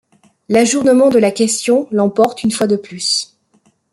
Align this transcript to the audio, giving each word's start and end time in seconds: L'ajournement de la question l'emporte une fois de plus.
L'ajournement 0.49 1.09
de 1.11 1.19
la 1.19 1.29
question 1.29 1.87
l'emporte 1.91 2.41
une 2.43 2.49
fois 2.49 2.65
de 2.65 2.75
plus. 2.75 3.35